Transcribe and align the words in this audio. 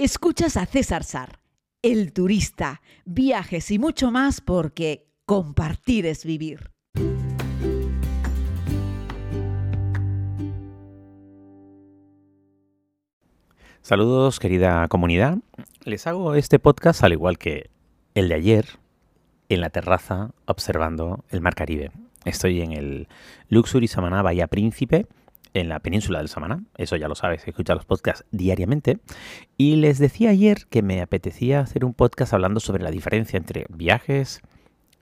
Escuchas 0.00 0.56
a 0.56 0.64
César 0.64 1.02
Sar, 1.02 1.40
el 1.82 2.12
turista, 2.12 2.82
viajes 3.04 3.68
y 3.72 3.80
mucho 3.80 4.12
más 4.12 4.40
porque 4.40 5.08
compartir 5.26 6.06
es 6.06 6.24
vivir. 6.24 6.70
Saludos 13.82 14.38
querida 14.38 14.86
comunidad. 14.86 15.38
Les 15.82 16.06
hago 16.06 16.36
este 16.36 16.60
podcast 16.60 17.02
al 17.02 17.14
igual 17.14 17.36
que 17.36 17.68
el 18.14 18.28
de 18.28 18.36
ayer 18.36 18.66
en 19.48 19.60
la 19.60 19.70
terraza 19.70 20.30
observando 20.46 21.24
el 21.30 21.40
Mar 21.40 21.56
Caribe. 21.56 21.90
Estoy 22.24 22.60
en 22.60 22.70
el 22.70 23.08
Luxury 23.48 23.88
Samaná 23.88 24.22
Bahía 24.22 24.46
Príncipe 24.46 25.08
en 25.54 25.68
la 25.68 25.80
península 25.80 26.18
del 26.18 26.28
Samaná. 26.28 26.62
Eso 26.76 26.96
ya 26.96 27.08
lo 27.08 27.14
sabes, 27.14 27.46
escucha 27.46 27.74
los 27.74 27.84
podcasts 27.84 28.24
diariamente. 28.30 28.98
Y 29.56 29.76
les 29.76 29.98
decía 29.98 30.30
ayer 30.30 30.66
que 30.70 30.82
me 30.82 31.00
apetecía 31.00 31.60
hacer 31.60 31.84
un 31.84 31.94
podcast 31.94 32.32
hablando 32.32 32.60
sobre 32.60 32.82
la 32.82 32.90
diferencia 32.90 33.36
entre 33.36 33.66
viajes 33.68 34.42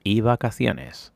y 0.03 0.21
vacaciones. 0.21 1.13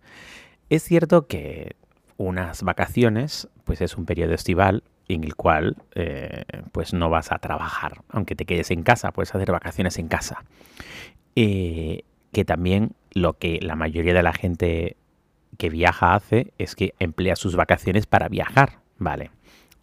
Es 0.69 0.83
cierto 0.83 1.27
que 1.27 1.75
unas 2.17 2.63
vacaciones, 2.63 3.49
pues 3.63 3.81
es 3.81 3.97
un 3.97 4.05
periodo 4.05 4.33
estival 4.33 4.83
en 5.07 5.23
el 5.23 5.35
cual 5.35 5.77
eh, 5.95 6.43
pues 6.71 6.93
no 6.93 7.09
vas 7.09 7.31
a 7.31 7.39
trabajar, 7.39 8.03
aunque 8.09 8.35
te 8.35 8.45
quedes 8.45 8.71
en 8.71 8.83
casa, 8.83 9.11
puedes 9.11 9.33
hacer 9.33 9.51
vacaciones 9.51 9.97
en 9.97 10.07
casa. 10.07 10.45
Eh, 11.35 12.03
que 12.31 12.45
también 12.45 12.93
lo 13.13 13.37
que 13.37 13.59
la 13.61 13.75
mayoría 13.75 14.13
de 14.13 14.23
la 14.23 14.33
gente 14.33 14.95
que 15.57 15.69
viaja 15.69 16.15
hace 16.15 16.53
es 16.57 16.75
que 16.75 16.93
emplea 16.99 17.35
sus 17.35 17.55
vacaciones 17.55 18.05
para 18.05 18.29
viajar. 18.29 18.80
Vale, 19.01 19.31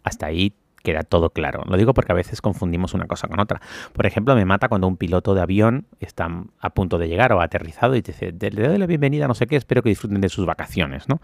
hasta 0.03 0.27
ahí 0.27 0.53
queda 0.81 1.03
todo 1.03 1.31
claro. 1.31 1.63
Lo 1.67 1.75
digo 1.75 1.93
porque 1.93 2.13
a 2.13 2.15
veces 2.15 2.41
confundimos 2.41 2.93
una 2.93 3.05
cosa 3.05 3.27
con 3.27 3.41
otra. 3.41 3.59
Por 3.91 4.05
ejemplo, 4.05 4.33
me 4.33 4.45
mata 4.45 4.69
cuando 4.69 4.87
un 4.87 4.95
piloto 4.95 5.35
de 5.35 5.41
avión 5.41 5.87
está 5.99 6.29
a 6.57 6.69
punto 6.69 6.97
de 6.97 7.09
llegar 7.09 7.33
o 7.33 7.41
ha 7.41 7.43
aterrizado 7.43 7.97
y 7.97 8.01
te 8.01 8.13
dice, 8.13 8.31
le 8.31 8.65
doy 8.65 8.77
la 8.77 8.85
bienvenida, 8.85 9.27
no 9.27 9.33
sé 9.33 9.45
qué, 9.45 9.57
espero 9.57 9.83
que 9.83 9.89
disfruten 9.89 10.21
de 10.21 10.29
sus 10.29 10.45
vacaciones, 10.45 11.09
¿no? 11.09 11.19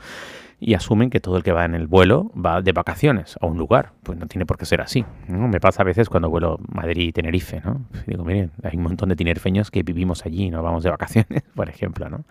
Y 0.60 0.74
asumen 0.74 1.10
que 1.10 1.22
todo 1.22 1.38
el 1.38 1.44
que 1.44 1.54
va 1.54 1.64
en 1.64 1.74
el 1.74 1.88
vuelo 1.88 2.34
va 2.34 2.62
de 2.62 2.74
vacaciones 2.74 3.38
a 3.40 3.46
un 3.46 3.58
lugar. 3.58 3.94
Pues 4.04 4.18
no 4.18 4.28
tiene 4.28 4.46
por 4.46 4.58
qué 4.58 4.66
ser 4.66 4.82
así. 4.82 5.06
Me 5.30 5.62
pasa 5.62 5.84
a 5.84 5.86
veces 5.86 6.10
cuando 6.10 6.30
vuelo 6.30 6.60
Madrid-Tenerife, 6.68 7.62
¿no? 7.62 7.86
Digo, 8.08 8.26
miren, 8.26 8.52
hay 8.62 8.76
un 8.76 8.84
montón 8.84 9.08
de 9.08 9.16
tinerfeños 9.16 9.72
que 9.72 9.84
vivimos 9.84 10.26
allí 10.26 10.48
y 10.48 10.50
no 10.50 10.62
vamos 10.62 10.84
de 10.84 10.90
vacaciones, 10.90 11.44
por 11.56 11.70
ejemplo, 11.70 12.10
¿no? 12.10 12.26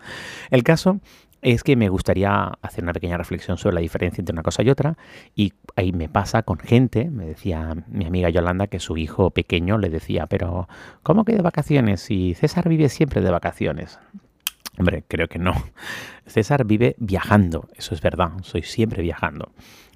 El 0.51 0.61
caso 0.61 0.99
es 1.45 1.63
que 1.63 1.75
me 1.75 1.89
gustaría 1.89 2.53
hacer 2.63 2.83
una 2.83 2.91
pequeña 2.91 3.17
reflexión 3.17 3.59
sobre 3.59 3.75
la 3.75 3.81
diferencia 3.81 4.19
entre 4.19 4.33
una 4.33 4.41
cosa 4.41 4.63
y 4.63 4.69
otra. 4.71 4.97
Y 5.35 5.53
ahí 5.75 5.91
me 5.91 6.09
pasa 6.09 6.41
con 6.41 6.57
gente, 6.57 7.11
me 7.11 7.27
decía 7.27 7.75
mi 7.87 8.05
amiga 8.05 8.31
Yolanda 8.31 8.65
que 8.65 8.79
su 8.79 8.97
hijo 8.97 9.29
pequeño 9.29 9.77
le 9.77 9.89
decía, 9.89 10.25
pero 10.25 10.67
¿cómo 11.03 11.23
que 11.23 11.33
de 11.33 11.43
vacaciones? 11.43 12.09
Y 12.09 12.33
César 12.33 12.67
vive 12.67 12.89
siempre 12.89 13.21
de 13.21 13.29
vacaciones. 13.29 13.99
Hombre, 14.79 15.03
creo 15.07 15.27
que 15.27 15.37
no. 15.37 15.53
César 16.25 16.65
vive 16.65 16.95
viajando, 16.97 17.69
eso 17.75 17.93
es 17.93 18.01
verdad, 18.01 18.31
soy 18.41 18.63
siempre 18.63 19.03
viajando. 19.03 19.51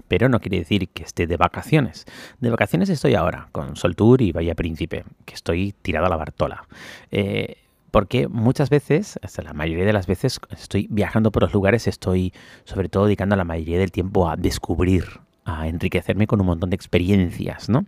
Pero 0.08 0.30
no 0.30 0.39
quiere 0.41 0.59
decir 0.59 0.89
que 0.89 1.02
esté 1.02 1.25
de 1.25 1.38
vacaciones. 1.38 2.06
De 2.39 2.52
vacaciones 2.52 2.89
estoy 2.89 3.16
ahora, 3.16 3.50
con 3.52 3.75
Soltour 3.75 4.22
y 4.22 4.31
Bahía 4.31 4.53
Príncipe, 4.53 5.03
que 5.25 5.34
estoy 5.34 5.73
tirado 5.81 6.06
a 6.06 6.09
la 6.09 6.16
Bartola. 6.16 6.67
Eh, 7.09 7.58
porque 7.91 8.27
muchas 8.27 8.69
veces, 8.69 9.19
hasta 9.21 9.41
la 9.41 9.53
mayoría 9.53 9.85
de 9.85 9.93
las 9.93 10.07
veces, 10.07 10.39
estoy 10.51 10.87
viajando 10.89 11.31
por 11.31 11.43
los 11.43 11.53
lugares, 11.53 11.87
estoy 11.87 12.33
sobre 12.63 12.89
todo 12.89 13.05
dedicando 13.05 13.35
la 13.35 13.43
mayoría 13.43 13.79
del 13.79 13.91
tiempo 13.91 14.29
a 14.29 14.35
descubrir, 14.35 15.05
a 15.45 15.67
enriquecerme 15.67 16.27
con 16.27 16.41
un 16.41 16.47
montón 16.47 16.69
de 16.69 16.75
experiencias, 16.75 17.69
¿no? 17.69 17.85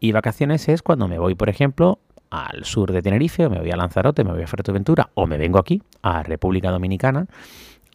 Y 0.00 0.12
vacaciones 0.12 0.68
es 0.68 0.82
cuando 0.82 1.08
me 1.08 1.18
voy, 1.18 1.34
por 1.34 1.48
ejemplo, 1.48 2.00
al 2.30 2.64
sur 2.64 2.92
de 2.92 3.02
Tenerife, 3.02 3.46
o 3.46 3.50
me 3.50 3.60
voy 3.60 3.70
a 3.70 3.76
Lanzarote, 3.76 4.24
me 4.24 4.32
voy 4.32 4.42
a 4.42 4.46
Fuerteventura, 4.46 5.10
o 5.14 5.26
me 5.26 5.38
vengo 5.38 5.58
aquí, 5.58 5.82
a 6.02 6.22
República 6.22 6.70
Dominicana, 6.70 7.26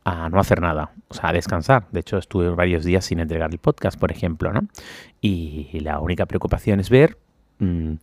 a 0.03 0.29
no 0.29 0.39
hacer 0.39 0.61
nada, 0.61 0.93
o 1.09 1.13
sea, 1.13 1.29
a 1.29 1.33
descansar. 1.33 1.87
De 1.91 1.99
hecho, 1.99 2.17
estuve 2.17 2.49
varios 2.49 2.83
días 2.83 3.05
sin 3.05 3.19
entregar 3.19 3.51
el 3.51 3.59
podcast, 3.59 3.99
por 3.99 4.11
ejemplo, 4.11 4.51
¿no? 4.51 4.61
Y 5.19 5.79
la 5.81 5.99
única 5.99 6.25
preocupación 6.25 6.79
es 6.79 6.89
ver 6.89 7.17
Mm, 7.61 7.97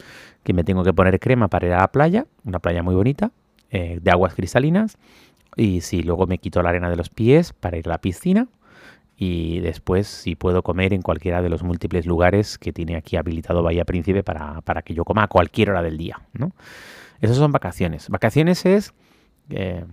que 0.45 0.53
me 0.53 0.63
tengo 0.63 0.85
que 0.85 0.93
poner 0.93 1.19
crema 1.19 1.49
para 1.49 1.67
ir 1.67 1.73
a 1.73 1.79
la 1.79 1.89
playa, 1.89 2.27
una 2.45 2.61
playa 2.61 2.85
muy 2.85 2.95
bonita, 2.95 3.33
eh, 3.71 3.99
de 4.01 4.11
aguas 4.13 4.35
cristalinas. 4.35 4.99
Y 5.57 5.81
si 5.81 6.05
luego 6.05 6.29
me 6.29 6.39
quito 6.39 6.63
la 6.63 6.69
arena 6.69 6.89
de 6.89 6.95
los 6.95 7.11
pies 7.11 7.53
para 7.53 7.77
ir 7.77 7.89
a 7.89 7.91
la 7.91 7.99
piscina. 7.99 8.47
Y 9.17 9.59
después 9.59 10.07
si 10.07 10.37
puedo 10.37 10.63
comer 10.63 10.93
en 10.93 11.03
cualquiera 11.03 11.43
de 11.43 11.49
los 11.49 11.65
múltiples 11.65 12.07
lugares 12.07 12.57
que 12.57 12.73
tiene 12.73 12.95
aquí 12.95 13.17
habilitado 13.17 13.65
Bahía 13.65 13.85
Príncipe 13.85 14.23
para, 14.23 14.83
que 14.85 14.95
yo 14.95 15.05
coma 15.05 15.25
a 15.25 15.27
cualquier 15.27 15.71
hora 15.71 15.83
del 15.83 15.99
día. 15.99 16.21
¿no? 16.35 16.53
Esas 17.21 17.37
son 17.37 17.51
vacaciones. 17.51 18.09
Vacaciones 18.11 18.65
es 18.65 18.95
eh, 19.51 19.85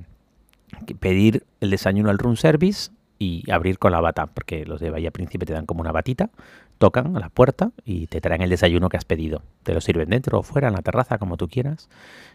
pedir 0.99 1.43
el 1.59 1.71
desayuno 1.71 2.11
al 2.11 2.19
room 2.19 2.35
service 2.35 2.91
y 3.19 3.49
abrir 3.49 3.79
con 3.79 3.91
la 3.91 4.01
bata, 4.01 4.27
porque 4.27 4.65
los 4.65 4.79
de 4.79 4.89
Bahía 4.89 5.11
Príncipe 5.11 5.45
te 5.45 5.53
dan 5.53 5.65
como 5.65 5.81
una 5.81 5.91
batita, 5.91 6.29
tocan 6.77 7.15
a 7.15 7.19
la 7.19 7.29
puerta 7.29 7.71
y 7.85 8.07
te 8.07 8.21
traen 8.21 8.41
el 8.41 8.49
desayuno 8.49 8.89
que 8.89 8.97
has 8.97 9.05
pedido. 9.05 9.41
Te 9.63 9.73
lo 9.73 9.81
sirven 9.81 10.09
dentro 10.09 10.39
o 10.39 10.43
fuera, 10.43 10.67
en 10.67 10.73
la 10.73 10.81
terraza, 10.81 11.17
como 11.17 11.37
tú 11.37 11.47
quieras, 11.47 11.89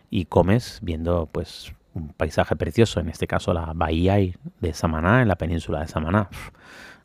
y 0.08 0.24
comes 0.24 0.78
viendo 0.82 1.28
pues 1.30 1.72
un 1.94 2.08
paisaje 2.08 2.56
precioso, 2.56 3.00
en 3.00 3.08
este 3.08 3.26
caso 3.26 3.52
la 3.52 3.72
bahía 3.74 4.16
de 4.60 4.72
Samaná, 4.72 5.22
en 5.22 5.28
la 5.28 5.36
península 5.36 5.80
de 5.80 5.88
Samaná. 5.88 6.28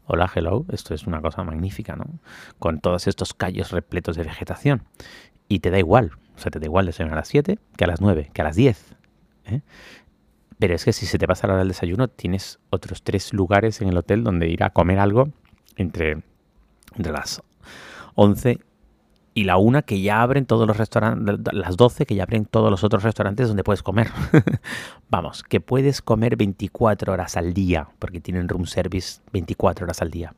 Hola, 0.07 0.31
hello, 0.33 0.65
esto 0.71 0.93
es 0.93 1.07
una 1.07 1.19
cosa 1.21 1.43
magnífica, 1.43 1.95
¿no? 1.95 2.05
Con 2.59 2.79
todos 2.79 3.07
estos 3.07 3.33
callos 3.33 3.71
repletos 3.71 4.15
de 4.15 4.23
vegetación. 4.23 4.83
Y 5.47 5.59
te 5.59 5.71
da 5.71 5.79
igual, 5.79 6.11
o 6.35 6.39
sea, 6.39 6.51
te 6.51 6.59
da 6.59 6.65
igual 6.65 6.85
desayunar 6.85 7.17
a 7.17 7.21
las 7.21 7.27
7 7.27 7.57
que 7.75 7.83
a 7.83 7.87
las 7.87 8.01
9, 8.01 8.29
que 8.31 8.41
a 8.41 8.45
las 8.45 8.55
10. 8.55 8.95
¿eh? 9.45 9.61
Pero 10.59 10.73
es 10.73 10.85
que 10.85 10.93
si 10.93 11.05
se 11.05 11.17
te 11.17 11.27
pasa 11.27 11.47
la 11.47 11.53
hora 11.53 11.59
del 11.59 11.69
desayuno, 11.69 12.07
tienes 12.07 12.59
otros 12.69 13.03
tres 13.03 13.33
lugares 13.33 13.81
en 13.81 13.89
el 13.89 13.97
hotel 13.97 14.23
donde 14.23 14.47
ir 14.47 14.63
a 14.63 14.69
comer 14.69 14.99
algo 14.99 15.29
entre, 15.75 16.23
entre 16.95 17.11
las 17.11 17.41
11 18.15 18.59
y 19.33 19.43
la 19.43 19.57
1 19.57 19.83
que 19.83 19.99
ya 20.01 20.21
abren 20.21 20.45
todos 20.45 20.65
los 20.65 20.77
restaurantes, 20.77 21.53
las 21.53 21.75
12 21.75 22.05
que 22.05 22.15
ya 22.15 22.23
abren 22.23 22.45
todos 22.45 22.71
los 22.71 22.85
otros 22.85 23.03
restaurantes 23.03 23.49
donde 23.49 23.65
puedes 23.65 23.83
comer. 23.83 24.09
Vamos, 25.09 25.43
que 25.43 25.59
puedes 25.59 26.01
comer 26.01 26.37
24 26.37 27.11
horas 27.11 27.35
al 27.35 27.53
día, 27.53 27.89
porque 27.99 28.21
tienen 28.21 28.47
room 28.47 28.65
service 28.65 29.19
24 29.33 29.83
horas 29.83 30.01
al 30.01 30.09
día. 30.09 30.33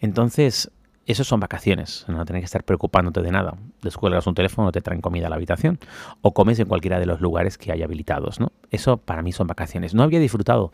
Entonces, 0.00 0.70
eso 1.08 1.24
son 1.24 1.40
vacaciones, 1.40 2.04
no 2.06 2.22
tienes 2.26 2.42
que 2.42 2.44
estar 2.44 2.64
preocupándote 2.64 3.22
de 3.22 3.32
nada. 3.32 3.56
Descuelgas 3.82 4.26
un 4.26 4.34
teléfono, 4.34 4.72
te 4.72 4.82
traen 4.82 5.00
comida 5.00 5.26
a 5.26 5.30
la 5.30 5.36
habitación 5.36 5.78
o 6.20 6.34
comes 6.34 6.58
en 6.58 6.68
cualquiera 6.68 7.00
de 7.00 7.06
los 7.06 7.22
lugares 7.22 7.56
que 7.56 7.72
hay 7.72 7.82
habilitados. 7.82 8.40
¿no? 8.40 8.52
Eso 8.70 8.98
para 8.98 9.22
mí 9.22 9.32
son 9.32 9.46
vacaciones. 9.46 9.94
No 9.94 10.02
había 10.02 10.20
disfrutado 10.20 10.70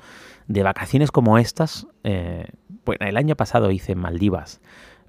de 0.49 0.65
vacaciones 0.65 1.13
como 1.13 1.39
estas. 1.39 1.87
Eh, 2.03 2.49
bueno, 2.85 3.07
el 3.07 3.17
año 3.17 3.37
pasado 3.37 3.71
hice 3.71 3.95
Maldivas. 3.95 4.61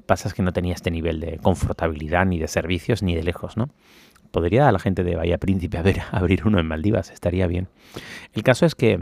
Pasa 0.05 0.31
que 0.31 0.43
no 0.43 0.53
tenía 0.53 0.75
este 0.75 0.91
nivel 0.91 1.19
de 1.19 1.39
confortabilidad 1.39 2.27
ni 2.27 2.37
de 2.37 2.47
servicios 2.47 3.01
ni 3.01 3.15
de 3.15 3.23
lejos, 3.23 3.57
¿no? 3.57 3.71
Podría 4.29 4.71
la 4.71 4.77
gente 4.77 5.03
de 5.03 5.15
Bahía 5.15 5.39
Príncipe 5.39 5.81
ver, 5.81 6.01
abrir 6.11 6.45
uno 6.45 6.59
en 6.59 6.67
Maldivas, 6.67 7.09
estaría 7.09 7.47
bien. 7.47 7.67
El 8.33 8.43
caso 8.43 8.67
es 8.67 8.75
que 8.75 8.99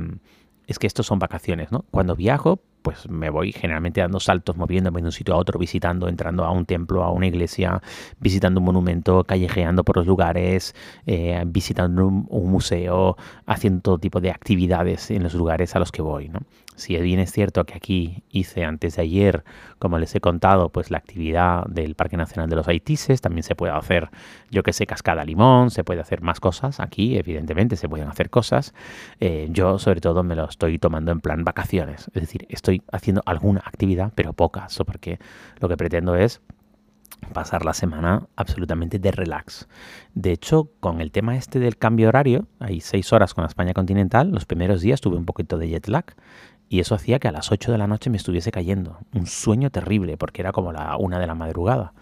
es 0.68 0.80
que 0.80 0.88
estos 0.88 1.06
son 1.06 1.20
vacaciones, 1.20 1.74
¿no? 1.74 1.84
Cuando 1.92 2.16
viajo, 2.16 2.62
pues 2.84 3.10
me 3.10 3.30
voy 3.32 3.52
generalmente 3.52 4.02
dando 4.02 4.20
saltos, 4.20 4.58
moviéndome 4.58 5.02
de 5.02 5.08
un 5.08 5.12
sitio 5.12 5.34
a 5.34 5.38
otro, 5.38 5.58
visitando, 5.58 6.08
entrando 6.08 6.46
a 6.46 6.52
un 6.52 6.66
templo, 6.66 7.04
a 7.04 7.12
una 7.12 7.28
iglesia, 7.28 7.82
visitando 8.20 8.60
un 8.60 8.66
monumento, 8.66 9.24
callejeando 9.24 9.84
por 9.84 9.98
los 9.98 10.06
lugares, 10.06 10.76
eh, 11.08 11.42
visitando 11.48 12.06
un, 12.06 12.52
museo, 12.52 13.18
haciendo 13.48 13.82
todo 13.82 13.98
tipo 13.98 14.20
de 14.20 14.30
actividades 14.30 15.10
en 15.10 15.24
los 15.24 15.34
lugares 15.34 15.76
a 15.76 15.80
los 15.80 15.92
que 15.92 16.02
voy, 16.02 16.30
¿no? 16.30 16.42
Si 16.76 16.98
bien 16.98 17.20
es 17.20 17.32
cierto 17.32 17.66
que 17.66 17.76
aquí 17.76 18.24
hice 18.30 18.66
antes 18.66 18.96
de 18.96 19.04
ayer, 19.04 19.44
como 19.78 20.00
les 20.00 20.16
he 20.16 20.20
contado, 20.20 20.70
pues 20.70 20.90
la 20.90 20.98
actividad 20.98 21.66
del 21.68 21.94
Parque 21.94 22.18
Nacional 22.18 22.50
de 22.50 22.56
los 22.56 22.68
Haitises, 22.68 23.22
también 23.22 23.44
se 23.44 23.56
puede 23.56 23.74
hacer, 23.74 24.10
yo 24.50 24.64
que 24.64 24.74
sé, 24.74 24.88
cascada 24.88 25.24
limón, 25.24 25.70
se 25.70 25.84
puede 25.84 26.02
hacer 26.02 26.22
más 26.22 26.40
cosas. 26.40 26.80
Aquí, 26.80 27.18
evidentemente, 27.18 27.76
se 27.76 27.88
pueden 27.88 28.08
hacer 28.08 28.30
cosas. 28.30 28.74
Eh, 29.20 29.48
yo, 29.52 29.78
sobre 29.78 30.02
todo, 30.02 30.24
me 30.24 30.36
lo 30.36 30.46
estoy 30.46 30.80
tomando 30.80 31.12
en 31.12 31.22
plan 31.22 31.44
vacaciones. 31.44 32.10
Es 32.14 32.22
decir, 32.22 32.48
estoy 32.50 32.73
haciendo 32.92 33.22
alguna 33.26 33.62
actividad, 33.66 34.12
pero 34.16 34.34
pocas, 34.34 34.78
porque 34.86 35.20
lo 35.60 35.70
que 35.70 35.78
pretendo 35.78 36.16
es 36.16 36.42
pasar 37.34 37.64
la 37.64 37.74
semana 37.74 38.28
absolutamente 38.36 39.00
de 39.00 39.12
relax. 39.12 39.68
De 40.14 40.32
hecho, 40.32 40.70
con 40.80 41.00
el 41.00 41.12
tema 41.12 41.38
este 41.38 41.60
del 41.60 41.78
cambio 41.78 42.10
horario, 42.10 42.48
hay 42.60 42.82
seis 42.82 43.14
horas 43.14 43.34
con 43.34 43.44
la 43.44 43.48
España 43.48 43.74
continental, 43.74 44.32
los 44.32 44.46
primeros 44.46 44.82
días 44.82 45.02
tuve 45.02 45.18
un 45.18 45.26
poquito 45.26 45.58
de 45.58 45.70
jet 45.70 45.88
lag 45.88 46.06
y 46.70 46.80
eso 46.80 46.96
hacía 46.96 47.20
que 47.20 47.28
a 47.28 47.32
las 47.32 47.52
8 47.52 47.72
de 47.72 47.78
la 47.78 47.88
noche 47.88 48.10
me 48.10 48.18
estuviese 48.18 48.52
cayendo. 48.52 48.98
Un 49.14 49.28
sueño 49.28 49.70
terrible, 49.70 50.18
porque 50.18 50.42
era 50.42 50.52
como 50.52 50.72
la 50.72 50.98
una 50.98 51.20
de 51.20 51.28
la 51.28 51.36
madrugada 51.36 51.94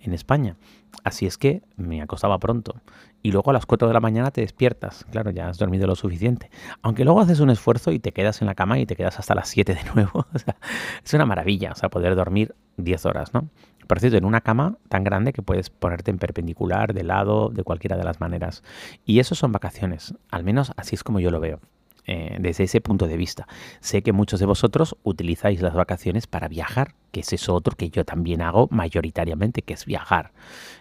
en 0.00 0.14
España. 0.14 0.56
Así 1.02 1.26
es 1.26 1.38
que 1.38 1.62
me 1.76 2.00
acostaba 2.00 2.38
pronto. 2.38 2.76
Y 3.22 3.32
luego 3.32 3.50
a 3.50 3.54
las 3.54 3.66
4 3.66 3.88
de 3.88 3.94
la 3.94 4.00
mañana 4.00 4.30
te 4.30 4.42
despiertas. 4.42 5.06
Claro, 5.10 5.30
ya 5.30 5.48
has 5.48 5.58
dormido 5.58 5.86
lo 5.86 5.96
suficiente. 5.96 6.50
Aunque 6.82 7.04
luego 7.04 7.20
haces 7.20 7.40
un 7.40 7.50
esfuerzo 7.50 7.90
y 7.90 7.98
te 7.98 8.12
quedas 8.12 8.42
en 8.42 8.46
la 8.46 8.54
cama 8.54 8.78
y 8.78 8.86
te 8.86 8.96
quedas 8.96 9.18
hasta 9.18 9.34
las 9.34 9.48
7 9.48 9.74
de 9.74 9.84
nuevo. 9.94 10.26
es 11.04 11.14
una 11.14 11.26
maravilla, 11.26 11.72
o 11.72 11.74
sea, 11.74 11.88
poder 11.88 12.14
dormir 12.16 12.54
10 12.76 13.06
horas, 13.06 13.32
¿no? 13.32 13.48
Por 13.86 14.00
cierto, 14.00 14.16
en 14.16 14.24
una 14.24 14.40
cama 14.40 14.78
tan 14.88 15.04
grande 15.04 15.32
que 15.32 15.42
puedes 15.42 15.70
ponerte 15.70 16.10
en 16.10 16.18
perpendicular, 16.18 16.94
de 16.94 17.02
lado, 17.02 17.50
de 17.50 17.64
cualquiera 17.64 17.96
de 17.96 18.04
las 18.04 18.20
maneras. 18.20 18.62
Y 19.04 19.18
eso 19.18 19.34
son 19.34 19.52
vacaciones. 19.52 20.14
Al 20.30 20.44
menos 20.44 20.72
así 20.76 20.94
es 20.94 21.04
como 21.04 21.20
yo 21.20 21.30
lo 21.30 21.40
veo. 21.40 21.60
Eh, 22.06 22.36
desde 22.38 22.64
ese 22.64 22.82
punto 22.82 23.06
de 23.06 23.16
vista. 23.16 23.48
Sé 23.80 24.02
que 24.02 24.12
muchos 24.12 24.38
de 24.38 24.44
vosotros 24.44 24.94
utilizáis 25.04 25.62
las 25.62 25.72
vacaciones 25.72 26.26
para 26.26 26.48
viajar, 26.48 26.94
que 27.12 27.20
es 27.20 27.32
eso 27.32 27.54
otro 27.54 27.74
que 27.76 27.88
yo 27.88 28.04
también 28.04 28.42
hago 28.42 28.68
mayoritariamente, 28.70 29.62
que 29.62 29.72
es 29.72 29.86
viajar. 29.86 30.32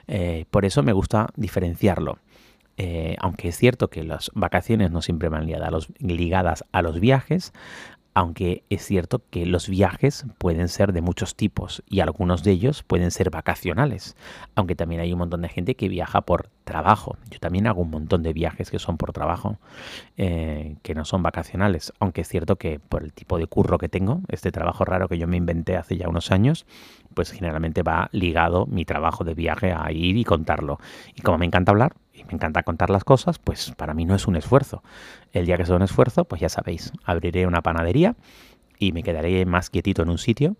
Eh, 0.08 0.44
por 0.52 0.66
eso 0.66 0.84
me 0.84 0.92
gusta 0.92 1.30
diferenciarlo. 1.38 2.20
Eh, 2.76 3.16
aunque 3.20 3.50
es 3.50 3.58
cierto 3.58 3.90
que 3.90 4.04
las 4.04 4.32
vacaciones 4.34 4.92
no 4.92 5.02
siempre 5.02 5.30
van 5.30 5.48
ligadas 6.00 6.66
a 6.74 6.82
los 6.82 7.00
viajes, 7.00 7.54
aunque 8.14 8.64
es 8.70 8.86
cierto 8.86 9.24
que 9.30 9.46
los 9.46 9.68
viajes 9.68 10.26
pueden 10.38 10.70
ser 10.70 10.94
de 10.94 11.02
muchos 11.02 11.36
tipos 11.36 11.84
y 11.88 12.00
algunos 12.02 12.44
de 12.44 12.52
ellos 12.52 12.84
pueden 12.84 13.12
ser 13.12 13.30
vacacionales, 13.30 14.16
aunque 14.56 14.76
también 14.76 15.02
hay 15.02 15.14
un 15.14 15.20
montón 15.20 15.42
de 15.42 15.50
gente 15.50 15.76
que 15.76 15.90
viaja 15.90 16.22
por 16.22 16.50
trabajo. 16.64 17.18
Yo 17.30 17.40
también 17.40 17.68
hago 17.68 17.82
un 17.82 17.90
montón 17.90 18.24
de 18.24 18.34
viajes 18.34 18.70
que 18.70 18.80
son 18.80 18.98
por 18.98 19.14
trabajo, 19.14 19.58
eh, 20.18 20.76
que 20.84 20.96
no 20.96 21.06
son 21.06 21.24
vacacionales, 21.24 21.92
aunque 22.00 22.22
es 22.22 22.28
cierto 22.28 22.58
que 22.58 22.80
por 22.80 23.04
el 23.04 23.14
tipo 23.14 23.38
de 23.38 23.48
curro 23.48 23.78
que 23.78 23.90
tengo, 23.90 24.22
este 24.30 24.52
trabajo 24.52 24.86
raro 24.86 25.08
que 25.08 25.18
yo 25.18 25.28
me 25.28 25.38
inventé 25.38 25.76
hace 25.76 25.98
ya 25.98 26.08
unos 26.08 26.32
años, 26.32 26.66
pues 27.14 27.32
generalmente 27.32 27.84
va 27.84 28.10
ligado 28.12 28.66
mi 28.68 28.86
trabajo 28.86 29.24
de 29.24 29.34
viaje 29.34 29.74
a 29.74 29.92
ir 29.92 30.18
y 30.18 30.24
contarlo. 30.24 30.80
Y 31.16 31.22
como 31.22 31.38
me 31.38 31.46
encanta 31.46 31.72
hablar, 31.72 31.94
y 32.14 32.24
me 32.26 32.34
encanta 32.34 32.64
contar 32.64 32.90
las 32.90 33.04
cosas, 33.04 33.40
pues 33.40 33.72
para 33.76 33.94
mí 33.94 34.06
no 34.06 34.16
es 34.16 34.28
un 34.28 34.36
esfuerzo. 34.36 34.84
El 35.32 35.46
día 35.46 35.58
que 35.58 35.66
sea 35.66 35.76
un 35.76 35.82
esfuerzo, 35.82 36.26
pues 36.26 36.42
ya 36.42 36.50
sabéis, 36.50 36.92
abriré 37.04 37.48
una 37.48 37.62
panadería 37.62 38.16
y 38.78 38.92
me 38.92 39.04
quedaré 39.04 39.46
más 39.46 39.70
quietito 39.70 40.04
en 40.04 40.10
un 40.10 40.20
sitio 40.20 40.56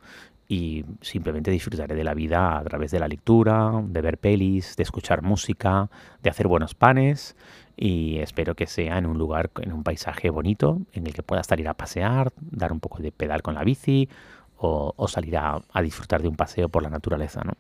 y 0.48 0.84
simplemente 1.02 1.52
disfrutaré 1.52 1.96
de 1.96 2.04
la 2.04 2.14
vida 2.14 2.58
a 2.58 2.64
través 2.64 2.92
de 2.92 3.00
la 3.00 3.08
lectura, 3.08 3.72
de 3.84 4.02
ver 4.02 4.18
pelis, 4.18 4.76
de 4.76 4.84
escuchar 4.84 5.22
música, 5.22 5.90
de 6.22 6.30
hacer 6.30 6.48
buenos 6.48 6.74
panes 6.74 7.36
y 7.78 8.18
espero 8.18 8.56
que 8.56 8.68
sea 8.68 8.98
en 8.98 9.06
un 9.06 9.18
lugar, 9.18 9.52
en 9.62 9.74
un 9.74 9.84
paisaje 9.84 10.30
bonito, 10.30 10.82
en 10.92 11.08
el 11.08 11.14
que 11.14 11.24
pueda 11.24 11.44
salir 11.44 11.68
a 11.68 11.76
pasear, 11.76 12.34
dar 12.40 12.72
un 12.72 12.80
poco 12.80 13.02
de 13.02 13.12
pedal 13.12 13.42
con 13.42 13.54
la 13.54 13.64
bici 13.64 14.10
o, 14.58 15.08
salir 15.08 15.38
a, 15.38 15.62
a 15.72 15.82
disfrutar 15.82 16.22
de 16.22 16.30
un 16.30 16.36
paseo 16.36 16.70
por 16.70 16.84
la 16.84 16.90
naturaleza, 16.90 17.42
¿no? 17.44 17.54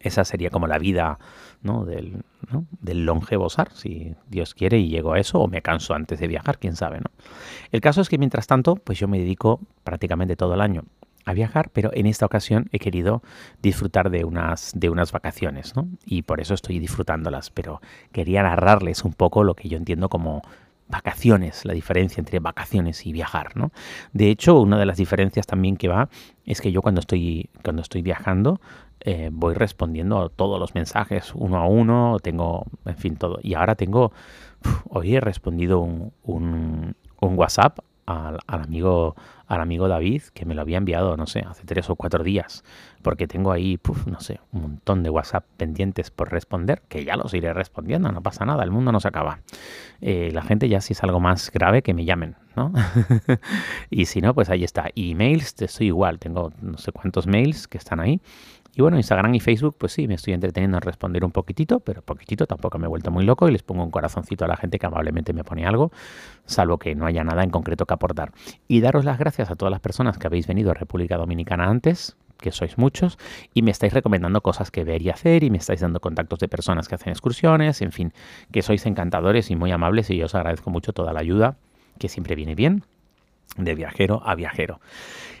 Esa 0.00 0.24
sería 0.24 0.50
como 0.50 0.66
la 0.66 0.78
vida 0.78 1.18
¿no? 1.62 1.84
del, 1.84 2.22
del 2.80 3.04
longevosar, 3.04 3.70
si 3.72 4.14
Dios 4.28 4.54
quiere 4.54 4.78
y 4.78 4.88
llego 4.88 5.12
a 5.12 5.18
eso, 5.18 5.40
o 5.40 5.48
me 5.48 5.62
canso 5.62 5.94
antes 5.94 6.20
de 6.20 6.26
viajar, 6.26 6.58
quién 6.58 6.76
sabe. 6.76 6.98
¿no? 6.98 7.10
El 7.72 7.80
caso 7.80 8.00
es 8.00 8.08
que 8.08 8.18
mientras 8.18 8.46
tanto, 8.46 8.76
pues 8.76 8.98
yo 8.98 9.08
me 9.08 9.18
dedico 9.18 9.60
prácticamente 9.84 10.36
todo 10.36 10.54
el 10.54 10.60
año 10.60 10.84
a 11.24 11.34
viajar, 11.34 11.70
pero 11.70 11.90
en 11.92 12.06
esta 12.06 12.24
ocasión 12.24 12.68
he 12.72 12.78
querido 12.78 13.22
disfrutar 13.60 14.08
de 14.08 14.24
unas, 14.24 14.72
de 14.74 14.88
unas 14.88 15.12
vacaciones, 15.12 15.76
¿no? 15.76 15.86
Y 16.06 16.22
por 16.22 16.40
eso 16.40 16.54
estoy 16.54 16.78
disfrutándolas, 16.78 17.50
pero 17.50 17.82
quería 18.12 18.42
narrarles 18.42 19.04
un 19.04 19.12
poco 19.12 19.44
lo 19.44 19.54
que 19.54 19.68
yo 19.68 19.76
entiendo 19.76 20.08
como 20.08 20.40
vacaciones, 20.88 21.64
la 21.64 21.74
diferencia 21.74 22.20
entre 22.20 22.38
vacaciones 22.38 23.06
y 23.06 23.12
viajar, 23.12 23.56
¿no? 23.56 23.72
De 24.12 24.30
hecho, 24.30 24.58
una 24.60 24.78
de 24.78 24.86
las 24.86 24.96
diferencias 24.96 25.46
también 25.46 25.76
que 25.76 25.88
va 25.88 26.08
es 26.44 26.60
que 26.60 26.72
yo 26.72 26.82
cuando 26.82 27.00
estoy, 27.00 27.50
cuando 27.62 27.82
estoy 27.82 28.02
viajando 28.02 28.60
eh, 29.00 29.30
voy 29.32 29.54
respondiendo 29.54 30.20
a 30.20 30.28
todos 30.28 30.58
los 30.58 30.74
mensajes 30.74 31.32
uno 31.34 31.58
a 31.58 31.66
uno, 31.66 32.18
tengo, 32.20 32.66
en 32.84 32.96
fin, 32.96 33.16
todo. 33.16 33.38
Y 33.42 33.54
ahora 33.54 33.74
tengo, 33.76 34.12
hoy 34.90 35.16
he 35.16 35.20
respondido 35.20 35.78
un, 35.80 36.12
un, 36.24 36.94
WhatsApp 37.20 37.78
al, 38.08 38.38
amigo 38.46 39.14
al 39.46 39.60
amigo 39.60 39.88
David 39.88 40.22
que 40.34 40.44
me 40.44 40.54
lo 40.54 40.62
había 40.62 40.78
enviado, 40.78 41.16
no 41.16 41.26
sé, 41.26 41.40
hace 41.40 41.64
tres 41.64 41.88
o 41.90 41.96
cuatro 41.96 42.22
días, 42.22 42.64
porque 43.02 43.26
tengo 43.26 43.52
ahí, 43.52 43.78
no 44.06 44.20
sé, 44.20 44.40
un 44.52 44.62
montón 44.62 45.02
de 45.02 45.10
WhatsApp 45.10 45.44
pendientes 45.56 46.10
por 46.10 46.30
responder, 46.30 46.82
que 46.88 47.04
ya 47.04 47.16
los 47.16 47.32
iré 47.34 47.52
respondiendo, 47.52 48.10
no 48.12 48.22
pasa 48.22 48.44
nada, 48.44 48.64
el 48.64 48.70
mundo 48.70 48.92
no 48.92 49.00
se 49.00 49.08
acaba. 49.08 49.40
Eh, 50.00 50.30
la 50.32 50.42
gente 50.42 50.68
ya 50.68 50.80
si 50.80 50.92
es 50.92 51.02
algo 51.02 51.20
más 51.20 51.50
grave 51.50 51.82
que 51.82 51.94
me 51.94 52.04
llamen, 52.04 52.36
¿no? 52.56 52.72
y 53.90 54.06
si 54.06 54.20
no, 54.20 54.34
pues 54.34 54.50
ahí 54.50 54.64
está. 54.64 54.90
emails, 54.94 55.60
estoy 55.60 55.88
igual, 55.88 56.18
tengo 56.18 56.52
no 56.60 56.78
sé 56.78 56.92
cuántos 56.92 57.26
mails 57.26 57.68
que 57.68 57.78
están 57.78 58.00
ahí 58.00 58.20
y 58.78 58.80
bueno, 58.80 58.96
Instagram 58.96 59.34
y 59.34 59.40
Facebook, 59.40 59.74
pues 59.76 59.90
sí, 59.90 60.06
me 60.06 60.14
estoy 60.14 60.34
entreteniendo 60.34 60.76
en 60.76 60.82
responder 60.82 61.24
un 61.24 61.32
poquitito, 61.32 61.80
pero 61.80 62.00
poquitito 62.00 62.46
tampoco 62.46 62.78
me 62.78 62.84
he 62.84 62.88
vuelto 62.88 63.10
muy 63.10 63.24
loco 63.24 63.48
y 63.48 63.50
les 63.50 63.64
pongo 63.64 63.82
un 63.82 63.90
corazoncito 63.90 64.44
a 64.44 64.48
la 64.48 64.56
gente 64.56 64.78
que 64.78 64.86
amablemente 64.86 65.32
me 65.32 65.42
pone 65.42 65.66
algo, 65.66 65.90
salvo 66.46 66.78
que 66.78 66.94
no 66.94 67.04
haya 67.04 67.24
nada 67.24 67.42
en 67.42 67.50
concreto 67.50 67.86
que 67.86 67.94
aportar. 67.94 68.30
Y 68.68 68.80
daros 68.80 69.04
las 69.04 69.18
gracias 69.18 69.50
a 69.50 69.56
todas 69.56 69.72
las 69.72 69.80
personas 69.80 70.16
que 70.16 70.28
habéis 70.28 70.46
venido 70.46 70.70
a 70.70 70.74
República 70.74 71.16
Dominicana 71.16 71.64
antes, 71.64 72.16
que 72.38 72.52
sois 72.52 72.78
muchos, 72.78 73.18
y 73.52 73.62
me 73.62 73.72
estáis 73.72 73.92
recomendando 73.92 74.42
cosas 74.42 74.70
que 74.70 74.84
ver 74.84 75.02
y 75.02 75.10
hacer, 75.10 75.42
y 75.42 75.50
me 75.50 75.58
estáis 75.58 75.80
dando 75.80 75.98
contactos 75.98 76.38
de 76.38 76.46
personas 76.46 76.86
que 76.86 76.94
hacen 76.94 77.10
excursiones, 77.10 77.82
en 77.82 77.90
fin, 77.90 78.12
que 78.52 78.62
sois 78.62 78.86
encantadores 78.86 79.50
y 79.50 79.56
muy 79.56 79.72
amables, 79.72 80.08
y 80.10 80.18
yo 80.18 80.26
os 80.26 80.36
agradezco 80.36 80.70
mucho 80.70 80.92
toda 80.92 81.12
la 81.12 81.18
ayuda, 81.18 81.56
que 81.98 82.08
siempre 82.08 82.36
viene 82.36 82.54
bien 82.54 82.84
de 83.58 83.74
viajero 83.74 84.22
a 84.24 84.34
viajero. 84.34 84.80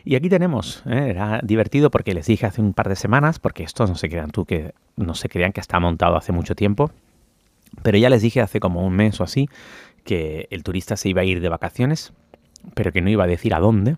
Y 0.04 0.16
aquí 0.16 0.28
tenemos, 0.28 0.82
¿eh? 0.86 1.08
era 1.10 1.40
divertido 1.42 1.90
porque 1.90 2.14
les 2.14 2.26
dije 2.26 2.46
hace 2.46 2.60
un 2.60 2.74
par 2.74 2.88
de 2.88 2.96
semanas, 2.96 3.38
porque 3.38 3.62
estos 3.62 3.88
no 3.88 3.96
se 3.96 4.08
crean 4.08 4.30
tú 4.30 4.44
que 4.44 4.74
no 4.96 5.14
se 5.14 5.28
crean 5.28 5.52
que 5.52 5.60
está 5.60 5.80
montado 5.80 6.16
hace 6.16 6.32
mucho 6.32 6.54
tiempo, 6.54 6.90
pero 7.82 7.98
ya 7.98 8.10
les 8.10 8.22
dije 8.22 8.40
hace 8.40 8.60
como 8.60 8.86
un 8.86 8.94
mes 8.94 9.20
o 9.20 9.24
así 9.24 9.48
que 10.04 10.48
el 10.50 10.62
turista 10.62 10.96
se 10.96 11.10
iba 11.10 11.20
a 11.20 11.24
ir 11.24 11.40
de 11.40 11.48
vacaciones, 11.48 12.12
pero 12.74 12.92
que 12.92 13.02
no 13.02 13.10
iba 13.10 13.24
a 13.24 13.26
decir 13.26 13.54
a 13.54 13.60
dónde. 13.60 13.96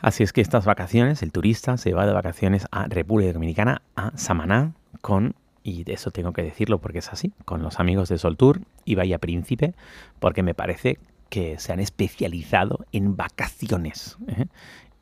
Así 0.00 0.22
es 0.22 0.32
que 0.32 0.40
estas 0.40 0.64
vacaciones, 0.64 1.22
el 1.22 1.32
turista 1.32 1.76
se 1.76 1.94
va 1.94 2.04
de 2.06 2.12
vacaciones 2.12 2.66
a 2.72 2.86
República 2.88 3.32
Dominicana, 3.32 3.82
a 3.94 4.10
Samaná, 4.18 4.72
con, 5.00 5.34
y 5.62 5.90
eso 5.90 6.10
tengo 6.10 6.32
que 6.32 6.42
decirlo 6.42 6.78
porque 6.78 6.98
es 6.98 7.10
así, 7.10 7.32
con 7.44 7.62
los 7.62 7.78
amigos 7.78 8.08
de 8.08 8.18
Sol 8.18 8.36
Tour 8.36 8.60
y 8.84 8.96
Bahía 8.96 9.18
Príncipe, 9.18 9.74
porque 10.18 10.42
me 10.42 10.52
parece 10.52 10.98
que 11.34 11.58
se 11.58 11.72
han 11.72 11.80
especializado 11.80 12.86
en 12.92 13.16
vacaciones. 13.16 14.16
¿eh? 14.28 14.46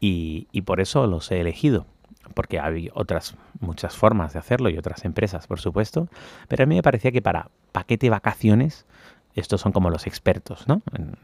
Y, 0.01 0.63
por 0.63 0.81
eso 0.81 1.07
los 1.07 1.31
he 1.31 1.43
elegido, 1.43 1.85
porque 2.33 2.59
hay 2.59 2.89
otras 2.95 3.35
muchas 3.61 3.99
formas 3.99 4.33
de 4.33 4.39
hacerlo 4.39 4.71
y 4.71 4.79
otras 4.79 5.05
empresas, 5.05 5.47
por 5.47 5.61
supuesto, 5.61 6.09
pero 6.49 6.63
a 6.63 6.67
mí 6.67 6.75
me 6.75 6.83
parecía 6.83 7.13
que 7.13 7.21
para 7.21 7.51
paquete 7.73 8.09
vacaciones, 8.09 8.87
estos 9.35 9.61
son 9.61 9.73
como 9.73 9.91
los 9.91 10.07
expertos, 10.07 10.67
¿no? 10.69 10.81
En, 10.95 11.17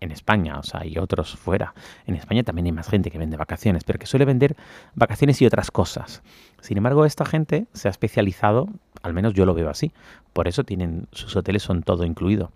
en, 0.00 0.12
España, 0.12 0.58
o 0.58 0.62
sea, 0.62 0.80
hay 0.80 0.98
otros 0.98 1.36
fuera. 1.36 1.72
En 2.06 2.14
España 2.14 2.42
también 2.42 2.66
hay 2.66 2.72
más 2.72 2.88
gente 2.88 3.10
que 3.10 3.16
vende 3.16 3.38
vacaciones, 3.38 3.82
pero 3.82 3.98
que 3.98 4.04
suele 4.04 4.26
vender 4.26 4.56
vacaciones 4.94 5.40
y 5.40 5.46
otras 5.46 5.70
cosas. 5.70 6.22
Sin 6.60 6.76
embargo, 6.76 7.06
esta 7.06 7.24
gente 7.24 7.66
se 7.72 7.88
ha 7.88 7.90
especializado, 7.90 8.68
al 9.02 9.14
menos 9.14 9.32
yo 9.32 9.46
lo 9.46 9.54
veo 9.54 9.70
así, 9.70 9.90
por 10.34 10.48
eso 10.48 10.64
tienen 10.64 11.08
sus 11.12 11.34
hoteles 11.34 11.62
son 11.62 11.82
todo 11.82 12.04
incluido 12.04 12.52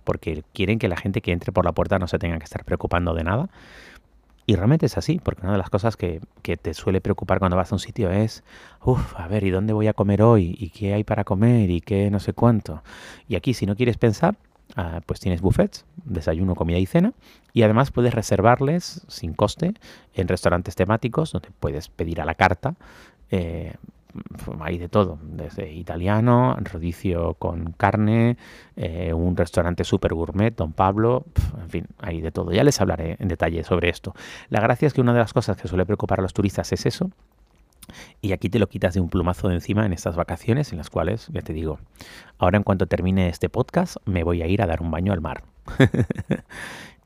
porque 0.00 0.42
quieren 0.52 0.78
que 0.78 0.88
la 0.88 0.96
gente 0.96 1.20
que 1.20 1.32
entre 1.32 1.52
por 1.52 1.64
la 1.64 1.72
puerta 1.72 1.98
no 1.98 2.08
se 2.08 2.18
tenga 2.18 2.38
que 2.38 2.44
estar 2.44 2.64
preocupando 2.64 3.14
de 3.14 3.24
nada. 3.24 3.48
Y 4.46 4.56
realmente 4.56 4.86
es 4.86 4.98
así, 4.98 5.20
porque 5.22 5.42
una 5.42 5.52
de 5.52 5.58
las 5.58 5.70
cosas 5.70 5.96
que, 5.96 6.20
te 6.42 6.74
suele 6.74 7.00
preocupar 7.00 7.38
cuando 7.38 7.56
vas 7.56 7.70
a 7.70 7.76
un 7.76 7.78
sitio 7.78 8.10
es, 8.10 8.42
uff, 8.82 9.14
a 9.16 9.28
ver, 9.28 9.44
¿y 9.44 9.50
dónde 9.50 9.72
voy 9.72 9.86
a 9.86 9.92
comer 9.92 10.22
hoy? 10.22 10.56
¿Y 10.58 10.70
qué 10.70 10.92
hay 10.92 11.04
para 11.04 11.22
comer? 11.22 11.70
¿Y 11.70 11.80
qué 11.80 12.10
no 12.10 12.18
sé 12.18 12.32
cuánto? 12.32 12.82
Y 13.28 13.36
aquí, 13.36 13.54
si 13.54 13.64
no 13.64 13.76
quieres 13.76 13.96
pensar, 13.96 14.36
ah, 14.74 15.02
pues 15.06 15.20
tienes 15.20 15.40
buffets, 15.40 15.84
desayuno, 16.04 16.56
comida 16.56 16.78
y 16.78 16.86
cena, 16.86 17.12
y 17.52 17.62
además 17.62 17.92
puedes 17.92 18.12
reservarles 18.12 19.04
sin 19.06 19.34
coste 19.34 19.74
en 20.14 20.26
restaurantes 20.26 20.74
temáticos, 20.74 21.30
donde 21.30 21.50
puedes 21.60 21.88
pedir 21.88 22.20
a 22.20 22.24
la 22.24 22.34
carta 22.34 22.74
eh, 23.30 23.74
hay 24.60 24.78
de 24.78 24.88
todo, 24.88 25.18
desde 25.22 25.72
italiano, 25.72 26.56
rodicio 26.60 27.34
con 27.34 27.72
carne, 27.72 28.36
eh, 28.76 29.12
un 29.12 29.36
restaurante 29.36 29.84
super 29.84 30.14
gourmet, 30.14 30.54
Don 30.54 30.72
Pablo, 30.72 31.24
en 31.60 31.70
fin, 31.70 31.86
hay 31.98 32.20
de 32.20 32.32
todo. 32.32 32.52
Ya 32.52 32.64
les 32.64 32.80
hablaré 32.80 33.16
en 33.18 33.28
detalle 33.28 33.64
sobre 33.64 33.88
esto. 33.88 34.14
La 34.48 34.60
gracia 34.60 34.86
es 34.86 34.94
que 34.94 35.00
una 35.00 35.12
de 35.12 35.20
las 35.20 35.32
cosas 35.32 35.56
que 35.56 35.68
suele 35.68 35.86
preocupar 35.86 36.20
a 36.20 36.22
los 36.22 36.32
turistas 36.32 36.72
es 36.72 36.86
eso, 36.86 37.10
y 38.20 38.32
aquí 38.32 38.48
te 38.48 38.58
lo 38.58 38.68
quitas 38.68 38.94
de 38.94 39.00
un 39.00 39.08
plumazo 39.08 39.48
de 39.48 39.54
encima 39.54 39.84
en 39.86 39.92
estas 39.92 40.16
vacaciones 40.16 40.72
en 40.72 40.78
las 40.78 40.90
cuales, 40.90 41.28
ya 41.32 41.42
te 41.42 41.52
digo, 41.52 41.78
ahora 42.38 42.56
en 42.56 42.62
cuanto 42.62 42.86
termine 42.86 43.28
este 43.28 43.48
podcast 43.48 43.96
me 44.04 44.22
voy 44.24 44.42
a 44.42 44.46
ir 44.46 44.62
a 44.62 44.66
dar 44.66 44.82
un 44.82 44.90
baño 44.90 45.12
al 45.12 45.20
mar. 45.20 45.44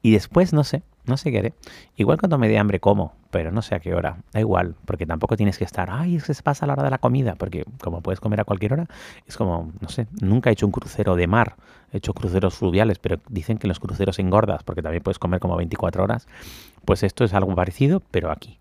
y 0.04 0.11
después, 0.11 0.52
no 0.52 0.64
sé, 0.64 0.82
no 1.06 1.16
sé 1.16 1.32
qué 1.32 1.38
haré. 1.38 1.54
Igual 1.96 2.18
cuando 2.18 2.37
me 2.37 2.46
dé 2.46 2.58
hambre 2.58 2.78
como, 2.78 3.14
pero 3.30 3.50
no 3.50 3.62
sé 3.62 3.75
a 3.75 3.80
qué 3.80 3.94
hora. 3.94 4.18
Da 4.34 4.40
igual, 4.40 4.75
porque 4.84 5.06
tampoco 5.06 5.34
tienes 5.34 5.56
que 5.56 5.64
estar, 5.64 5.88
ay, 5.90 6.20
se 6.20 6.34
pasa 6.42 6.66
la 6.66 6.75
hora 6.75 6.82
de 6.82 6.90
la 6.90 6.99
comida, 6.99 7.37
porque 7.37 7.64
como 7.80 8.02
puedes 8.02 8.20
comer 8.20 8.38
a 8.38 8.44
cualquier 8.44 8.75
hora, 8.75 8.87
es 9.26 9.38
como, 9.38 9.73
no 9.80 9.88
sé, 9.88 10.06
nunca 10.20 10.50
he 10.50 10.52
hecho 10.52 10.66
un 10.66 10.73
crucero 10.73 11.16
de 11.16 11.26
mar, 11.26 11.56
he 11.90 11.96
hecho 11.96 12.12
cruceros 12.12 12.52
fluviales, 12.52 12.99
pero 12.99 13.18
dicen 13.30 13.56
que 13.56 13.66
los 13.66 13.80
cruceros 13.80 14.18
engordas, 14.18 14.62
porque 14.62 14.82
también 14.82 15.02
puedes 15.02 15.18
comer 15.18 15.40
como 15.40 15.56
24 15.56 16.04
horas. 16.04 16.28
Pues 16.84 17.02
esto 17.02 17.25
es 17.25 17.32
algo 17.32 17.54
parecido, 17.54 18.02
pero 18.11 18.30
aquí, 18.30 18.58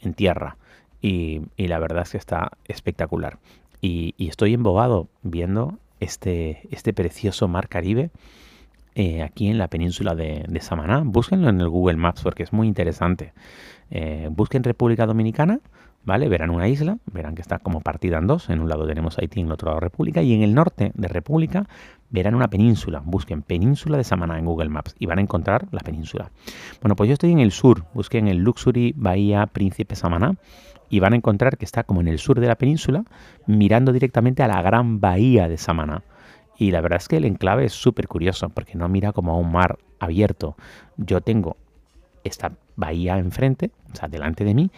en 0.00 0.14
tierra. 0.14 0.56
Y, 1.02 1.42
y 1.58 1.68
la 1.68 1.78
verdad 1.78 2.04
es 2.04 2.12
que 2.12 2.16
está 2.16 2.52
espectacular. 2.64 3.38
y, 3.82 4.14
estoy 4.16 4.54
embobado 4.54 5.08
viendo 5.22 5.78
este, 6.00 6.66
este 6.70 6.94
precioso 6.94 7.48
mar 7.48 7.68
Caribe 7.68 8.10
eh, 8.98 9.22
aquí 9.22 9.48
en 9.48 9.58
la 9.58 9.68
península 9.68 10.14
de, 10.14 10.58
Samaná. 10.62 11.02
Búsquenlo 11.04 11.50
en 11.50 11.60
el 11.60 11.68
Google 11.68 11.98
Maps 11.98 12.22
porque 12.22 12.42
es 12.42 12.54
muy 12.54 12.66
interesante. 12.66 13.34
Eh, 13.90 14.30
busquen 14.32 14.64
República 14.64 15.04
Dominicana, 15.04 15.60
¿vale? 16.02 16.30
Verán 16.30 16.48
una 16.48 16.66
isla, 16.66 16.96
verán 17.12 17.34
que 17.34 17.42
está 17.42 17.58
como 17.58 17.82
partida 17.82 18.16
en 18.16 18.26
dos. 18.26 18.48
En 18.48 18.60
un 18.60 18.70
lado 18.70 18.86
tenemos 18.86 19.18
Haití, 19.18 19.40
en 19.40 19.48
el 19.48 19.52
otro 19.52 19.68
lado 19.68 19.80
República. 19.80 20.22
Y 20.22 20.32
en 20.32 20.42
el 20.42 20.54
norte 20.54 20.92
de 20.94 21.08
República 21.08 21.68
verán 22.08 22.34
una 22.34 22.48
península. 22.48 23.02
Busquen 23.04 23.42
península 23.42 23.98
de 23.98 24.04
Samaná 24.04 24.38
en 24.38 24.46
Google 24.46 24.70
Maps 24.70 24.94
y 24.98 25.04
van 25.04 25.18
a 25.18 25.20
encontrar 25.20 25.66
la 25.72 25.80
península. 25.80 26.30
Bueno, 26.80 26.96
pues 26.96 27.08
yo 27.08 27.12
estoy 27.12 27.32
en 27.32 27.40
el 27.40 27.52
sur. 27.52 27.84
Busquen 27.92 28.28
el 28.28 28.38
Luxury 28.38 28.94
Bahía 28.96 29.46
Príncipe 29.46 29.94
Samaná 29.94 30.36
y 30.88 31.00
van 31.00 31.12
a 31.12 31.16
encontrar 31.16 31.58
que 31.58 31.66
está 31.66 31.84
como 31.84 32.00
en 32.00 32.08
el 32.08 32.18
sur 32.18 32.40
de 32.40 32.46
la 32.46 32.56
península, 32.56 33.04
mirando 33.46 33.92
directamente 33.92 34.42
a 34.42 34.48
la 34.48 34.62
gran 34.62 35.00
bahía 35.02 35.48
de 35.48 35.58
Samaná. 35.58 36.02
Y 36.58 36.70
la 36.70 36.80
verdad 36.80 36.98
es 36.98 37.08
que 37.08 37.18
el 37.18 37.24
enclave 37.24 37.66
es 37.66 37.72
súper 37.72 38.08
curioso 38.08 38.48
porque 38.48 38.76
no 38.76 38.88
mira 38.88 39.12
como 39.12 39.32
a 39.32 39.36
un 39.36 39.52
mar 39.52 39.78
abierto. 39.98 40.56
Yo 40.96 41.20
tengo 41.20 41.56
esta 42.24 42.52
bahía 42.76 43.18
enfrente, 43.18 43.70
o 43.92 43.96
sea, 43.96 44.08
delante 44.08 44.44
de 44.44 44.54
mí, 44.54 44.70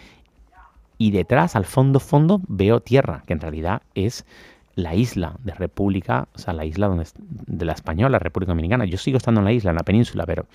y 0.99 1.12
detrás, 1.12 1.54
al 1.54 1.64
fondo, 1.64 2.00
fondo, 2.00 2.40
veo 2.49 2.80
tierra, 2.80 3.23
que 3.25 3.32
en 3.32 3.40
realidad 3.40 3.82
es 3.94 4.26
la 4.75 4.94
isla 4.94 5.35
de 5.42 5.54
República, 5.54 6.28
o 6.35 6.38
sea, 6.38 6.54
la 6.54 6.64
isla 6.64 6.88
donde, 6.88 7.06
de 7.16 7.64
la 7.64 7.73
Española, 7.73 8.18
República 8.18 8.52
Dominicana. 8.52 8.85
Yo 8.85 8.99
sigo 8.99 9.16
estando 9.16 9.40
en 9.40 9.44
la 9.44 9.52
isla, 9.52 9.70
en 9.70 9.76
la 9.76 9.82
península, 9.82 10.26
pero 10.26 10.47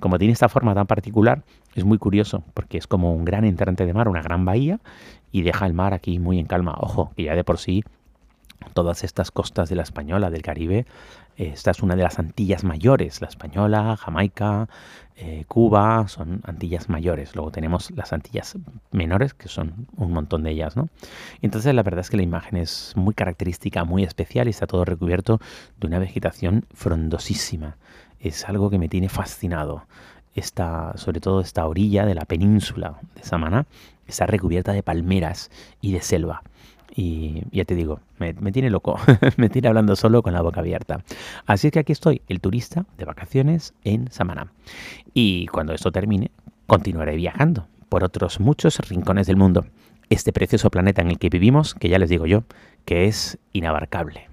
como 0.00 0.18
tiene 0.18 0.32
esta 0.32 0.48
forma 0.48 0.74
tan 0.74 0.86
particular, 0.86 1.42
es 1.74 1.84
muy 1.84 1.98
curioso, 1.98 2.44
porque 2.54 2.78
es 2.78 2.86
como 2.86 3.14
un 3.14 3.24
gran 3.24 3.44
entrante 3.44 3.86
de 3.86 3.94
mar, 3.94 4.08
una 4.08 4.22
gran 4.22 4.44
bahía, 4.44 4.80
y 5.32 5.42
deja 5.42 5.66
el 5.66 5.74
mar 5.74 5.94
aquí 5.94 6.18
muy 6.18 6.38
en 6.38 6.46
calma. 6.46 6.74
Ojo, 6.78 7.12
que 7.16 7.24
ya 7.24 7.34
de 7.34 7.44
por 7.44 7.58
sí 7.58 7.84
todas 8.72 9.04
estas 9.04 9.30
costas 9.30 9.68
de 9.68 9.76
la 9.76 9.82
Española, 9.82 10.30
del 10.30 10.42
Caribe. 10.42 10.86
Esta 11.36 11.70
es 11.70 11.82
una 11.82 11.96
de 11.96 12.02
las 12.02 12.18
Antillas 12.18 12.64
mayores, 12.64 13.20
la 13.20 13.28
Española, 13.28 13.96
Jamaica, 13.96 14.68
eh, 15.16 15.44
Cuba, 15.48 16.06
son 16.08 16.42
Antillas 16.44 16.88
mayores. 16.88 17.34
Luego 17.34 17.50
tenemos 17.50 17.90
las 17.92 18.12
Antillas 18.12 18.56
menores, 18.90 19.34
que 19.34 19.48
son 19.48 19.86
un 19.96 20.12
montón 20.12 20.42
de 20.42 20.50
ellas, 20.50 20.76
¿no? 20.76 20.88
Entonces 21.40 21.74
la 21.74 21.82
verdad 21.82 22.00
es 22.00 22.10
que 22.10 22.16
la 22.16 22.22
imagen 22.22 22.58
es 22.58 22.92
muy 22.96 23.14
característica, 23.14 23.84
muy 23.84 24.02
especial 24.02 24.48
y 24.48 24.50
está 24.50 24.66
todo 24.66 24.84
recubierto 24.84 25.40
de 25.78 25.86
una 25.86 25.98
vegetación 25.98 26.66
frondosísima. 26.74 27.76
Es 28.18 28.46
algo 28.48 28.68
que 28.70 28.78
me 28.78 28.88
tiene 28.88 29.08
fascinado. 29.08 29.86
Esta, 30.34 30.96
sobre 30.96 31.20
todo 31.20 31.40
esta 31.40 31.66
orilla 31.66 32.06
de 32.06 32.14
la 32.14 32.24
península 32.24 33.00
de 33.14 33.22
Samaná 33.24 33.66
está 34.06 34.26
recubierta 34.26 34.72
de 34.72 34.82
palmeras 34.82 35.50
y 35.80 35.92
de 35.92 36.02
selva. 36.02 36.42
Y 36.94 37.42
ya 37.52 37.64
te 37.64 37.74
digo, 37.74 38.00
me, 38.18 38.34
tiene 38.52 38.70
loco, 38.70 38.98
me 39.36 39.48
tiene 39.48 39.68
hablando 39.68 39.96
solo 39.96 40.22
con 40.22 40.32
la 40.32 40.42
boca 40.42 40.60
abierta. 40.60 41.02
Así 41.46 41.70
que 41.70 41.78
aquí 41.78 41.92
estoy, 41.92 42.22
el 42.28 42.40
turista 42.40 42.86
de 42.98 43.04
vacaciones 43.04 43.74
en 43.84 44.10
Samaná. 44.10 44.52
Y 45.14 45.46
cuando 45.46 45.72
esto 45.72 45.92
termine, 45.92 46.30
continuaré 46.66 47.16
viajando 47.16 47.66
por 47.88 48.04
otros 48.04 48.40
muchos 48.40 48.78
rincones 48.88 49.26
del 49.26 49.36
mundo. 49.36 49.66
Este 50.08 50.32
precioso 50.32 50.70
planeta 50.70 51.02
en 51.02 51.08
el 51.08 51.18
que 51.18 51.28
vivimos, 51.28 51.74
que 51.74 51.88
ya 51.88 51.98
les 51.98 52.10
digo 52.10 52.26
yo, 52.26 52.44
que 52.84 53.06
es 53.06 53.38
inabarcable. 53.52 54.28